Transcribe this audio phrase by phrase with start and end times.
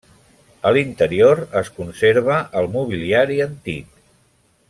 [0.69, 3.95] A l'interior es conserva el mobiliari antic.